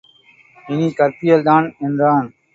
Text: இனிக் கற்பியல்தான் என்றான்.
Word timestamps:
இனிக் 0.67 0.97
கற்பியல்தான் 0.97 1.67
என்றான். 1.79 2.27